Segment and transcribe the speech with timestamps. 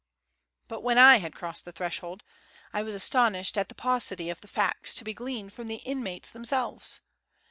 [0.67, 2.23] But when I had crossed the threshold,
[2.73, 7.01] I was astonished at the paucity of facts to be gleaned from the inmates themselves.